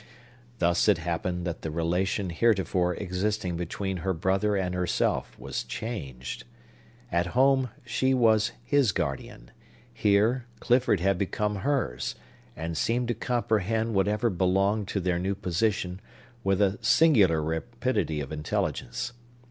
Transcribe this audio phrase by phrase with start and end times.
[0.57, 6.43] Thus it happened that the relation heretofore existing between her brother and herself was changed.
[7.11, 9.51] At home, she was his guardian;
[9.93, 12.15] here, Clifford had become hers,
[12.55, 16.01] and seemed to comprehend whatever belonged to their new position
[16.43, 19.13] with a singular rapidity of intelligence.